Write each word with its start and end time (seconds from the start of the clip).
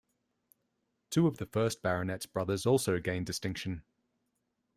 Two 1.11 1.27
of 1.27 1.37
the 1.37 1.45
first 1.45 1.83
Baronet's 1.83 2.25
brothers 2.25 2.65
also 2.65 2.97
gained 2.99 3.27
distinction. 3.27 3.83